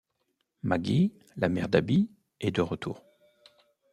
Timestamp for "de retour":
2.55-3.03